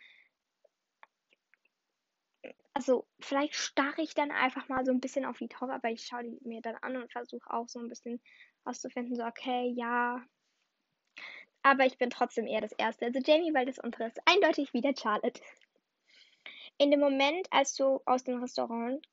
Also 2.73 3.07
vielleicht 3.21 3.55
starre 3.55 4.01
ich 4.01 4.15
dann 4.15 4.31
einfach 4.31 4.69
mal 4.69 4.85
so 4.85 4.93
ein 4.93 5.01
bisschen 5.01 5.25
auf 5.25 5.39
die 5.39 5.49
Taufe, 5.49 5.73
aber 5.73 5.91
ich 5.91 6.05
schaue 6.05 6.23
die 6.25 6.39
mir 6.43 6.63
dann 6.63 6.77
an 6.77 6.97
und 6.97 7.13
versuche 7.13 7.51
auch 7.53 7.69
so 7.69 7.79
ein 7.81 7.89
bisschen 7.89 8.21
auszufinden, 8.65 9.17
so 9.17 9.25
okay, 9.25 9.73
ja, 9.75 10.25
aber 11.63 11.85
ich 11.85 11.99
bin 11.99 12.11
trotzdem 12.11 12.47
eher 12.47 12.61
das 12.61 12.73
Erste. 12.73 13.07
Also 13.07 13.21
Jamie, 13.21 13.53
weil 13.53 13.67
das 13.67 13.79
untere 13.79 14.07
ist 14.07 14.21
eindeutig 14.25 14.73
wieder 14.73 14.93
Charlotte. 14.97 15.41
In 16.79 16.91
dem 16.91 17.01
Moment, 17.01 17.47
als 17.51 17.75
du 17.75 18.01
aus 18.07 18.25
dem 18.25 18.41
Restaurant, 18.41 19.07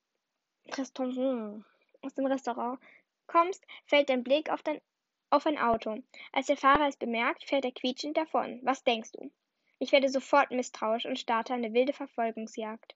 Restaurant, 0.77 1.65
aus 2.01 2.13
dem 2.13 2.25
Restaurant 2.25 2.79
kommst, 3.27 3.65
fällt 3.85 4.09
dein 4.09 4.23
Blick 4.23 4.49
auf, 4.49 4.63
dein, 4.63 4.81
auf 5.29 5.45
ein 5.45 5.57
Auto. 5.57 6.01
Als 6.31 6.47
der 6.47 6.57
Fahrer 6.57 6.87
es 6.87 6.97
bemerkt, 6.97 7.43
fährt 7.43 7.65
er 7.65 7.71
quietschend 7.71 8.17
davon. 8.17 8.59
Was 8.63 8.83
denkst 8.83 9.11
du? 9.11 9.31
Ich 9.79 9.91
werde 9.91 10.09
sofort 10.09 10.49
misstrauisch 10.51 11.05
und 11.05 11.19
starte 11.19 11.53
eine 11.53 11.73
wilde 11.73 11.93
Verfolgungsjagd. 11.93 12.95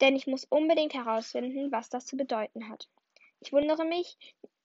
Denn 0.00 0.14
ich 0.14 0.26
muss 0.26 0.44
unbedingt 0.44 0.94
herausfinden, 0.94 1.72
was 1.72 1.88
das 1.88 2.06
zu 2.06 2.16
bedeuten 2.16 2.68
hat. 2.68 2.88
Ich 3.40 3.52
wundere 3.52 3.84
mich, 3.84 4.16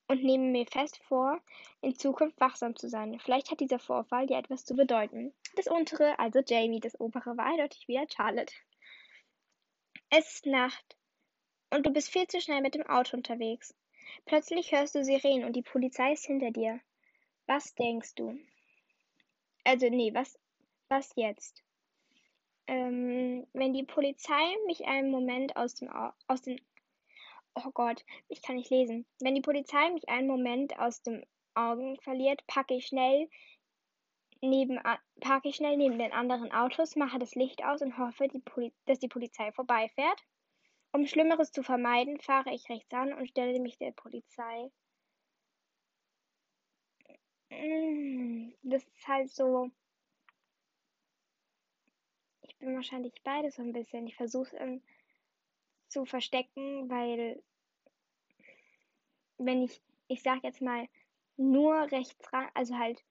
und 0.08 0.24
nehme 0.24 0.46
mir 0.46 0.66
fest 0.68 1.00
vor, 1.08 1.42
in 1.82 1.96
Zukunft 1.96 2.40
wachsam 2.40 2.76
zu 2.76 2.90
sein. 2.90 3.20
Vielleicht 3.20 3.52
hat 3.52 3.60
dieser 3.60 3.80
Vorfall 3.80 4.30
ja 4.30 4.40
etwas 4.40 4.66
zu 4.66 4.76
bedeuten. 4.76 5.34
Das 5.56 5.68
untere, 5.68 6.20
also 6.20 6.42
Jamie, 6.46 6.80
das 6.80 7.00
obere 7.00 7.38
war 7.38 7.46
eindeutig 7.46 7.88
wieder 7.88 8.06
Charlotte. 8.10 8.54
Es 10.10 10.36
ist 10.36 10.46
Nacht 10.46 10.96
und 11.72 11.86
du 11.86 11.92
bist 11.92 12.10
viel 12.10 12.28
zu 12.28 12.40
schnell 12.40 12.62
mit 12.62 12.76
dem 12.76 12.88
Auto 12.88 13.18
unterwegs. 13.18 13.74
Plötzlich 14.26 14.72
hörst 14.72 14.96
du 14.96 15.04
Sirenen 15.04 15.46
und 15.46 15.56
die 15.56 15.62
Polizei 15.62 16.14
ist 16.14 16.26
hinter 16.26 16.52
dir. 16.52 16.80
Was 17.48 17.76
denkst 17.76 18.16
du? 18.16 18.40
Also, 19.64 19.90
nee, 19.90 20.14
was, 20.14 20.38
was 20.90 21.12
jetzt? 21.16 21.64
Ähm, 22.68 23.46
wenn 23.54 23.74
die 23.74 23.84
Polizei 23.84 24.56
mich 24.66 24.86
einen 24.86 25.12
Moment 25.12 25.56
aus, 25.56 25.76
dem, 25.76 25.90
aus 26.28 26.42
den 26.42 26.60
Oh 27.56 27.72
Gott, 27.74 28.04
ich 28.28 28.42
kann 28.42 28.58
nicht 28.58 28.70
lesen. 28.70 29.06
Wenn 29.22 29.34
die 29.34 29.42
Polizei 29.42 29.90
mich 29.92 30.10
einen 30.10 30.28
Moment 30.28 30.78
aus 30.78 31.02
den 31.02 31.26
Augen 31.54 31.98
verliert, 32.02 32.46
packe 32.48 32.74
ich 32.74 32.88
schnell 32.88 33.30
neben, 34.42 34.78
parke 35.22 35.48
ich 35.48 35.56
schnell 35.56 35.78
neben 35.78 35.98
den 35.98 36.12
anderen 36.12 36.52
Autos, 36.52 36.98
mache 36.98 37.18
das 37.18 37.34
Licht 37.34 37.64
aus 37.64 37.82
und 37.82 37.98
hoffe, 37.98 38.28
die 38.28 38.44
dass 38.86 39.00
die 39.00 39.08
Polizei 39.08 39.54
vorbeifährt. 39.54 40.22
Um 40.96 41.06
Schlimmeres 41.06 41.52
zu 41.52 41.62
vermeiden, 41.62 42.22
fahre 42.22 42.54
ich 42.54 42.70
rechts 42.70 42.94
an 42.94 43.12
und 43.12 43.28
stelle 43.28 43.60
mich 43.60 43.78
der 43.78 43.92
Polizei. 43.92 44.72
Mm, 47.50 48.54
das 48.64 48.82
ist 48.86 49.06
halt 49.06 49.30
so. 49.30 49.72
Ich 52.44 52.56
bin 52.60 52.76
wahrscheinlich 52.76 53.12
beides 53.26 53.56
so 53.56 53.62
ein 53.62 53.74
bisschen. 53.74 54.08
Ich 54.08 54.16
versuche 54.16 54.56
es 54.56 54.82
zu 55.90 56.06
verstecken, 56.06 56.90
weil 56.90 57.44
wenn 59.38 59.64
ich, 59.64 59.82
ich 60.08 60.24
sag 60.24 60.46
jetzt 60.46 60.62
mal, 60.62 60.88
nur 61.36 61.92
rechts 61.92 62.32
ran, 62.32 62.48
also 62.54 62.78
halt 62.78 63.04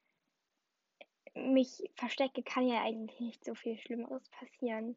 mich 1.35 1.91
verstecke, 1.97 2.43
kann 2.43 2.67
ja 2.67 2.83
eigentlich 2.83 3.21
nicht 3.21 3.45
so 3.45 3.55
viel 3.55 3.77
Schlimmeres 3.77 4.27
passieren. 4.31 4.97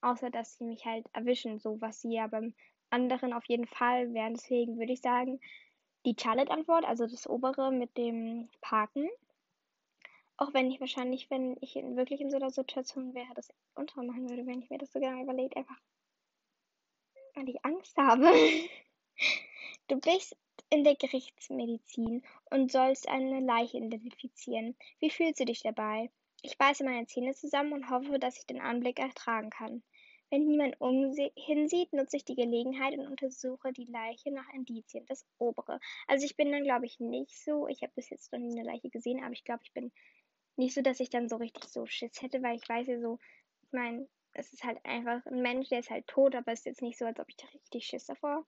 Außer 0.00 0.30
dass 0.30 0.56
sie 0.56 0.64
mich 0.64 0.84
halt 0.84 1.06
erwischen, 1.12 1.58
so 1.58 1.80
was 1.80 2.00
sie 2.00 2.12
ja 2.12 2.26
beim 2.26 2.54
anderen 2.90 3.32
auf 3.32 3.44
jeden 3.46 3.66
Fall 3.66 4.12
wären. 4.14 4.34
Deswegen 4.34 4.78
würde 4.78 4.92
ich 4.92 5.00
sagen, 5.00 5.40
die 6.06 6.16
Charlotte-Antwort, 6.18 6.84
also 6.84 7.06
das 7.06 7.28
obere 7.28 7.72
mit 7.72 7.96
dem 7.96 8.48
Parken. 8.60 9.08
Auch 10.36 10.54
wenn 10.54 10.70
ich 10.70 10.80
wahrscheinlich, 10.80 11.30
wenn 11.30 11.56
ich 11.60 11.74
wirklich 11.74 12.20
in 12.20 12.30
so 12.30 12.36
einer 12.36 12.50
Situation 12.50 13.12
wäre, 13.14 13.34
das 13.34 13.52
untere 13.74 14.04
machen 14.04 14.30
würde, 14.30 14.46
wenn 14.46 14.62
ich 14.62 14.70
mir 14.70 14.78
das 14.78 14.92
so 14.92 15.00
genau 15.00 15.20
überlegt, 15.20 15.56
einfach 15.56 15.76
weil 17.34 17.48
ich 17.48 17.64
Angst 17.64 17.96
habe. 17.96 18.30
Du 19.88 19.98
bist 19.98 20.36
in 20.68 20.84
der 20.84 20.96
Gerichtsmedizin 20.96 22.22
und 22.50 22.70
sollst 22.70 23.08
eine 23.08 23.40
Leiche 23.40 23.78
identifizieren. 23.78 24.76
Wie 25.00 25.08
fühlst 25.08 25.40
du 25.40 25.46
dich 25.46 25.62
dabei? 25.62 26.10
Ich 26.42 26.58
beiße 26.58 26.84
meine 26.84 27.06
Zähne 27.06 27.34
zusammen 27.34 27.72
und 27.72 27.88
hoffe, 27.88 28.18
dass 28.18 28.38
ich 28.38 28.46
den 28.46 28.60
Anblick 28.60 28.98
ertragen 28.98 29.48
kann. 29.48 29.82
Wenn 30.30 30.46
niemand 30.46 30.76
hinsieht, 31.36 31.92
nutze 31.92 32.18
ich 32.18 32.24
die 32.24 32.34
Gelegenheit 32.34 32.98
und 32.98 33.06
untersuche 33.06 33.72
die 33.72 33.86
Leiche 33.86 34.30
nach 34.30 34.48
Indizien, 34.52 35.06
das 35.06 35.26
obere. 35.38 35.80
Also 36.06 36.26
ich 36.26 36.36
bin 36.36 36.52
dann, 36.52 36.64
glaube 36.64 36.86
ich, 36.86 37.00
nicht 37.00 37.36
so, 37.42 37.66
ich 37.66 37.82
habe 37.82 37.92
bis 37.94 38.10
jetzt 38.10 38.32
noch 38.32 38.38
nie 38.38 38.58
eine 38.58 38.68
Leiche 38.70 38.90
gesehen, 38.90 39.22
aber 39.24 39.32
ich 39.32 39.44
glaube, 39.44 39.62
ich 39.64 39.72
bin 39.72 39.90
nicht 40.56 40.74
so, 40.74 40.82
dass 40.82 41.00
ich 41.00 41.08
dann 41.08 41.28
so 41.28 41.36
richtig 41.36 41.64
so 41.64 41.86
Schiss 41.86 42.20
hätte, 42.20 42.42
weil 42.42 42.56
ich 42.56 42.68
weiß 42.68 42.88
ja 42.88 43.00
so, 43.00 43.18
ich 43.62 43.72
meine, 43.72 44.08
es 44.34 44.52
ist 44.52 44.64
halt 44.64 44.84
einfach 44.84 45.24
ein 45.26 45.40
Mensch, 45.40 45.68
der 45.68 45.80
ist 45.80 45.90
halt 45.90 46.06
tot, 46.06 46.34
aber 46.34 46.52
es 46.52 46.60
ist 46.60 46.66
jetzt 46.66 46.82
nicht 46.82 46.98
so, 46.98 47.06
als 47.06 47.18
ob 47.18 47.28
ich 47.28 47.36
da 47.36 47.46
richtig 47.48 47.86
Schiss 47.86 48.06
davor 48.06 48.46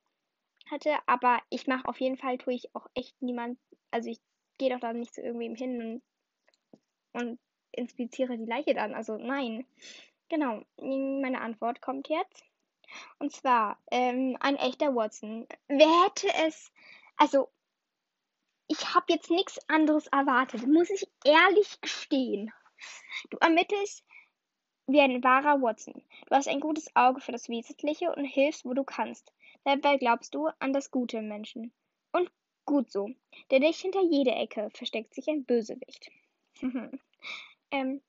hatte. 0.71 0.97
Aber 1.07 1.41
ich 1.49 1.67
mache 1.67 1.89
auf 1.89 2.01
jeden 2.01 2.17
Fall, 2.17 2.39
tue 2.39 2.55
ich 2.55 2.75
auch 2.75 2.87
echt 2.95 3.21
niemand, 3.23 3.59
also 3.91 4.11
ich 4.11 4.21
gehe 4.59 4.71
doch 4.71 4.81
da 4.81 4.93
nicht 4.93 5.15
zu 5.15 5.23
irgendwem 5.23 5.55
hin 5.55 6.03
und, 7.13 7.23
und 7.23 7.41
inspiziere 7.73 8.37
die 8.37 8.45
Leiche 8.45 8.75
dann. 8.75 8.95
Also 8.95 9.17
nein. 9.17 9.67
Genau, 10.31 10.63
meine 10.79 11.41
Antwort 11.41 11.83
kommt 11.83 12.09
jetzt. 12.09 12.45
Und 13.19 13.33
zwar, 13.33 13.79
ähm, 13.91 14.37
ein 14.41 14.57
echter 14.57 14.95
Watson. 14.95 15.47
Wer 15.67 16.05
hätte 16.05 16.29
es, 16.47 16.73
also 17.17 17.51
ich 18.69 18.95
habe 18.95 19.07
jetzt 19.09 19.31
nichts 19.31 19.59
anderes 19.69 20.07
erwartet, 20.07 20.67
muss 20.67 20.89
ich 20.89 21.09
ehrlich 21.25 21.81
gestehen. 21.81 22.53
Du 23.31 23.39
ermittelst 23.39 24.05
wie 24.87 25.01
ein 25.01 25.23
wahrer 25.25 25.61
Watson. 25.61 26.03
Du 26.27 26.37
hast 26.37 26.49
ein 26.49 26.61
gutes 26.61 26.95
Auge 26.95 27.21
für 27.21 27.33
das 27.33 27.49
Wesentliche 27.49 28.15
und 28.15 28.25
hilfst, 28.25 28.65
wo 28.65 28.73
du 28.73 28.85
kannst. 28.85 29.33
Dabei 29.65 29.99
glaubst 29.99 30.35
du 30.35 30.49
an 30.61 30.73
das 30.73 30.93
Gute 30.93 31.19
im 31.19 31.29
Menschen. 31.29 31.73
Und 32.13 32.31
gut 32.67 32.91
so, 32.91 33.11
denn 33.51 33.63
nicht 33.63 33.81
hinter 33.81 34.03
jeder 34.03 34.37
Ecke 34.37 34.71
versteckt 34.75 35.13
sich 35.13 35.29
ein 35.29 35.45
Bösewicht. 35.45 36.11
ähm, 37.73 38.01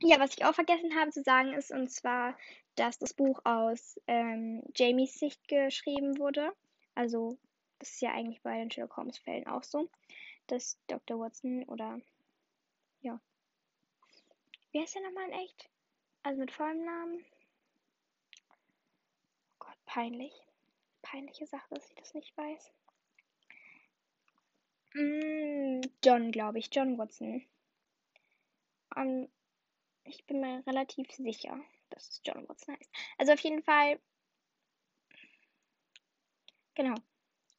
Ja, 0.00 0.20
was 0.20 0.36
ich 0.36 0.44
auch 0.44 0.54
vergessen 0.54 0.94
habe 0.94 1.10
zu 1.10 1.22
sagen 1.22 1.54
ist, 1.54 1.72
und 1.72 1.90
zwar, 1.90 2.36
dass 2.76 2.98
das 2.98 3.14
Buch 3.14 3.40
aus 3.44 4.00
ähm, 4.06 4.62
Jamies 4.74 5.18
Sicht 5.18 5.48
geschrieben 5.48 6.18
wurde. 6.18 6.52
Also, 6.94 7.36
das 7.80 7.90
ist 7.90 8.00
ja 8.02 8.12
eigentlich 8.12 8.40
bei 8.42 8.58
den 8.58 8.70
Sherlock 8.70 8.96
Holmes 8.96 9.18
Fällen 9.18 9.46
auch 9.48 9.64
so, 9.64 9.88
dass 10.46 10.78
Dr. 10.86 11.18
Watson 11.18 11.64
oder, 11.64 12.00
ja. 13.00 13.20
Wie 14.70 14.80
heißt 14.80 14.94
der 14.94 15.02
nochmal 15.02 15.26
in 15.28 15.32
echt? 15.32 15.68
Also 16.22 16.40
mit 16.40 16.52
vollem 16.52 16.84
Namen? 16.84 17.24
Oh 18.50 18.54
Gott, 19.58 19.78
peinlich. 19.86 20.32
Peinliche 21.02 21.46
Sache, 21.46 21.66
dass 21.70 21.88
ich 21.88 21.94
das 21.94 22.14
nicht 22.14 22.36
weiß. 22.36 22.72
Mm, 24.94 25.80
John, 26.04 26.30
glaube 26.32 26.58
ich. 26.58 26.68
John 26.72 26.98
Watson. 26.98 27.44
Um, 28.94 29.28
ich 30.08 30.24
bin 30.26 30.40
mir 30.40 30.62
relativ 30.66 31.10
sicher, 31.12 31.60
dass 31.90 32.08
es 32.08 32.20
John 32.24 32.48
Watson 32.48 32.74
heißt. 32.76 32.90
Also 33.18 33.32
auf 33.32 33.40
jeden 33.40 33.62
Fall. 33.62 34.00
Genau. 36.74 36.94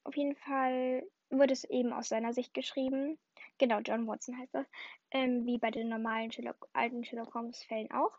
Auf 0.04 0.16
jeden 0.16 0.36
Fall 0.36 1.08
wurde 1.30 1.54
es 1.54 1.64
eben 1.66 1.94
aus 1.94 2.10
seiner 2.10 2.34
Sicht 2.34 2.54
geschrieben. 2.54 3.20
Genau, 3.58 3.80
John 3.80 4.08
Watson 4.08 4.38
heißt 4.38 4.54
das. 4.54 4.68
Ähm, 5.12 5.46
wie 5.46 5.58
bei 5.58 5.72
den 5.72 5.90
normalen 5.90 6.32
Sherlock, 6.32 6.70
alten 6.74 7.04
Sherlock 7.04 7.34
Holmes 7.34 7.62
Fällen 7.64 7.92
auch. 7.92 8.18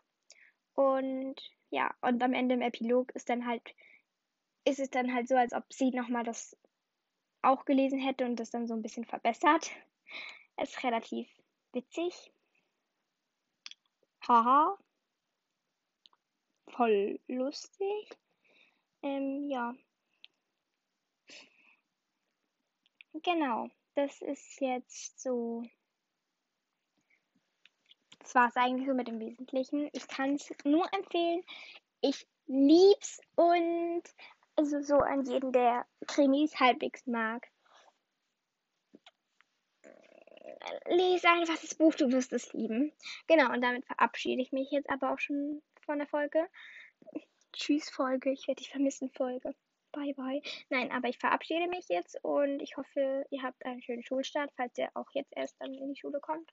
Und 0.73 1.35
ja, 1.69 1.93
und 2.01 2.21
am 2.23 2.33
Ende 2.33 2.55
im 2.55 2.61
Epilog 2.61 3.11
ist 3.11 3.29
dann 3.29 3.45
halt, 3.45 3.75
ist 4.65 4.79
es 4.79 4.89
dann 4.89 5.13
halt 5.13 5.27
so, 5.27 5.35
als 5.35 5.53
ob 5.53 5.71
sie 5.73 5.91
nochmal 5.91 6.23
das 6.23 6.55
auch 7.41 7.65
gelesen 7.65 7.99
hätte 7.99 8.25
und 8.25 8.37
das 8.37 8.51
dann 8.51 8.67
so 8.67 8.73
ein 8.73 8.81
bisschen 8.81 9.05
verbessert. 9.05 9.71
Ist 10.61 10.83
relativ 10.83 11.27
witzig. 11.73 12.31
Haha. 14.27 14.77
Voll 16.67 17.19
lustig. 17.27 18.17
Ähm, 19.01 19.49
ja. 19.49 19.73
Genau. 23.13 23.69
Das 23.95 24.21
ist 24.21 24.61
jetzt 24.61 25.19
so. 25.19 25.63
Das 28.19 28.35
war 28.35 28.47
es 28.47 28.55
eigentlich 28.55 28.87
so 28.87 28.93
mit 28.93 29.07
dem 29.07 29.19
Wesentlichen. 29.19 29.89
Ich 29.91 30.07
kann 30.07 30.35
es 30.35 30.53
nur 30.63 30.87
empfehlen. 30.93 31.43
Ich 32.01 32.27
lieb's 32.45 33.19
und 33.35 34.03
also 34.55 34.81
so 34.81 34.97
an 34.97 35.25
jeden, 35.25 35.51
der 35.51 35.85
Krimis 36.07 36.59
halbwegs 36.59 37.05
mag. 37.07 37.47
Lies 40.87 41.23
einfach 41.25 41.59
das 41.59 41.75
Buch, 41.75 41.95
du 41.95 42.11
wirst 42.11 42.33
es 42.33 42.53
lieben. 42.53 42.91
Genau, 43.27 43.51
und 43.51 43.61
damit 43.61 43.85
verabschiede 43.85 44.41
ich 44.41 44.51
mich 44.51 44.71
jetzt 44.71 44.89
aber 44.89 45.13
auch 45.13 45.19
schon 45.19 45.61
von 45.85 45.97
der 45.97 46.07
Folge. 46.07 46.47
Tschüss, 47.53 47.89
Folge. 47.89 48.31
Ich 48.31 48.47
werde 48.47 48.59
dich 48.59 48.69
vermissen, 48.69 49.09
Folge. 49.09 49.53
Bye, 49.91 50.13
bye. 50.13 50.41
Nein, 50.69 50.91
aber 50.91 51.09
ich 51.09 51.17
verabschiede 51.17 51.67
mich 51.67 51.89
jetzt 51.89 52.17
und 52.23 52.61
ich 52.61 52.77
hoffe, 52.77 53.25
ihr 53.29 53.43
habt 53.43 53.65
einen 53.65 53.81
schönen 53.81 54.03
Schulstart, 54.03 54.51
falls 54.55 54.77
ihr 54.77 54.89
auch 54.93 55.09
jetzt 55.13 55.33
erst 55.35 55.59
dann 55.59 55.73
in 55.73 55.93
die 55.93 55.99
Schule 55.99 56.19
kommt. 56.21 56.49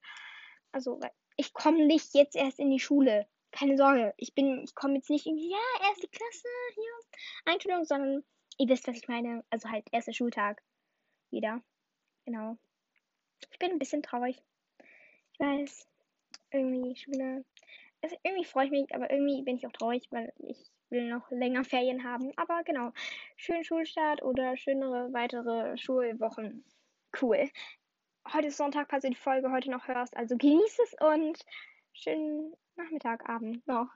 Also, 0.73 1.00
ich 1.37 1.53
komme 1.53 1.87
nicht 1.87 2.15
jetzt 2.15 2.35
erst 2.35 2.59
in 2.59 2.71
die 2.71 2.81
Schule. 2.81 3.29
Keine 3.53 3.77
Sorge. 3.77 4.12
Ich 4.17 4.35
bin, 4.35 4.65
ich 4.65 4.75
komme 4.75 4.97
jetzt 4.97 5.09
nicht 5.09 5.27
irgendwie, 5.27 5.50
ja, 5.50 5.88
erste 5.88 6.09
Klasse, 6.09 6.49
hier, 6.75 7.53
Einstellung, 7.53 7.85
sondern 7.85 8.25
ihr 8.59 8.69
wisst, 8.69 8.88
was 8.88 8.97
ich 8.97 9.09
meine. 9.09 9.45
Also 9.50 9.71
halt 9.71 9.87
erster 9.93 10.12
Schultag. 10.12 10.62
Wieder. 11.31 11.62
Genau. 12.25 12.59
Ich 13.50 13.59
bin 13.59 13.73
ein 13.73 13.78
bisschen 13.78 14.02
traurig. 14.02 14.42
Ich 15.33 15.40
weiß. 15.40 15.88
Irgendwie 16.50 16.97
Schule. 16.97 17.45
Also 18.02 18.16
irgendwie 18.23 18.45
freue 18.45 18.66
ich 18.66 18.71
mich, 18.71 18.95
aber 18.95 19.11
irgendwie 19.11 19.42
bin 19.42 19.57
ich 19.57 19.66
auch 19.66 19.73
traurig, 19.73 20.07
weil 20.11 20.33
ich 20.38 20.71
will 20.90 21.09
noch 21.09 21.30
länger 21.30 21.64
Ferien 21.64 22.04
haben. 22.04 22.33
Aber 22.37 22.62
genau. 22.64 22.92
Schönen 23.37 23.64
Schulstart 23.64 24.23
oder 24.23 24.57
schönere 24.57 25.13
weitere 25.13 25.76
Schulwochen. 25.76 26.65
Cool. 27.21 27.50
Heute 28.32 28.49
ist 28.49 28.56
Sonntag, 28.56 28.89
falls 28.91 29.02
du 29.02 29.10
die 29.10 29.17
Folge 29.17 29.50
heute 29.50 29.71
noch 29.71 29.89
hörst. 29.89 30.17
Also 30.17 30.36
genieß 30.36 30.78
es 30.84 30.95
und 31.00 31.45
schönen 31.93 32.54
Nachmittag, 32.76 33.28
Abend 33.28 33.67
noch. 33.67 33.89